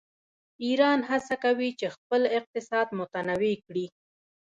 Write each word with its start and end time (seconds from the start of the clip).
ایران 0.65 0.99
هڅه 1.09 1.35
کوي 1.43 1.69
چې 1.79 1.87
خپل 1.95 2.21
اقتصاد 2.37 2.87
متنوع 2.99 3.55
کړي. 3.65 3.85